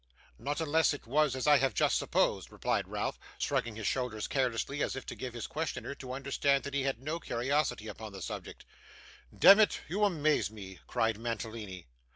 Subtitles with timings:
[0.39, 4.81] 'Not unless it was as I have just supposed,' replied Ralph, shrugging his shoulders carelessly,
[4.81, 8.23] as if to give his questioner to understand that he had no curiosity upon the
[8.23, 8.65] subject.
[9.31, 11.85] 'Demmit, you amaze me,' cried Mantalini.